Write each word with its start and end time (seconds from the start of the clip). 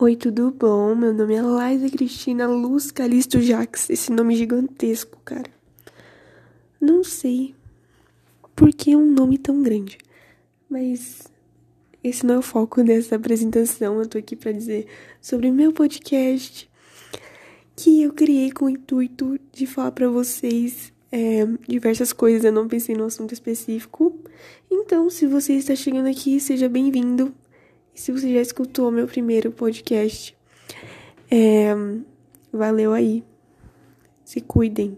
Oi, 0.00 0.14
tudo 0.14 0.52
bom? 0.52 0.94
Meu 0.94 1.12
nome 1.12 1.34
é 1.34 1.42
Laisa 1.42 1.90
Cristina 1.90 2.46
Luz 2.46 2.92
Calisto 2.92 3.40
Jax. 3.40 3.90
Esse 3.90 4.12
nome 4.12 4.36
gigantesco, 4.36 5.18
cara. 5.24 5.50
Não 6.80 7.02
sei 7.02 7.52
por 8.54 8.70
que 8.70 8.94
um 8.94 9.10
nome 9.10 9.38
tão 9.38 9.60
grande, 9.60 9.98
mas 10.70 11.26
esse 12.04 12.24
não 12.24 12.36
é 12.36 12.38
o 12.38 12.42
foco 12.42 12.84
dessa 12.84 13.16
apresentação. 13.16 13.98
Eu 13.98 14.06
tô 14.06 14.18
aqui 14.18 14.36
para 14.36 14.52
dizer 14.52 14.86
sobre 15.20 15.50
o 15.50 15.52
meu 15.52 15.72
podcast 15.72 16.70
que 17.74 18.02
eu 18.02 18.12
criei 18.12 18.52
com 18.52 18.66
o 18.66 18.70
intuito 18.70 19.36
de 19.52 19.66
falar 19.66 19.90
para 19.90 20.08
vocês 20.08 20.92
é, 21.10 21.44
diversas 21.66 22.12
coisas. 22.12 22.44
Eu 22.44 22.52
não 22.52 22.68
pensei 22.68 22.94
no 22.94 23.06
assunto 23.06 23.34
específico. 23.34 24.16
Então, 24.70 25.10
se 25.10 25.26
você 25.26 25.54
está 25.54 25.74
chegando 25.74 26.06
aqui, 26.06 26.38
seja 26.38 26.68
bem-vindo 26.68 27.34
se 27.98 28.12
você 28.12 28.32
já 28.32 28.40
escutou 28.40 28.92
meu 28.92 29.08
primeiro 29.08 29.50
podcast, 29.50 30.36
é, 31.28 31.74
valeu 32.52 32.92
aí. 32.92 33.24
Se 34.24 34.40
cuidem. 34.40 34.96